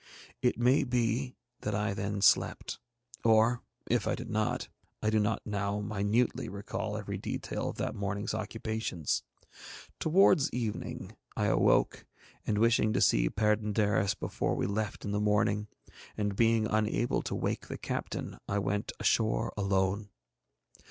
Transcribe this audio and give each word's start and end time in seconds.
It 0.41 0.57
may 0.57 0.83
be 0.83 1.35
that 1.59 1.75
I 1.75 1.93
then 1.93 2.23
slept. 2.23 2.79
Or, 3.23 3.61
if 3.87 4.07
I 4.07 4.15
did 4.15 4.31
not, 4.31 4.67
I 4.99 5.11
do 5.11 5.19
not 5.19 5.45
now 5.45 5.79
minutely 5.79 6.49
recollect 6.49 6.99
every 7.01 7.19
detail 7.19 7.69
of 7.69 7.75
that 7.77 7.93
morning's 7.93 8.33
occupations. 8.33 9.21
Towards 9.99 10.49
evening, 10.51 11.15
I 11.37 11.45
awoke 11.45 12.07
and 12.47 12.57
wishing 12.57 12.93
to 12.93 12.99
see 13.01 13.29
Perd├│ndaris 13.29 14.17
before 14.19 14.55
we 14.55 14.65
left 14.65 15.05
in 15.05 15.11
the 15.11 15.19
morning, 15.21 15.67
and 16.17 16.35
being 16.35 16.65
unable 16.65 17.21
to 17.21 17.35
wake 17.35 17.67
the 17.67 17.77
captain, 17.77 18.39
I 18.49 18.57
went 18.57 18.91
ashore 18.99 19.53
alone. 19.55 20.09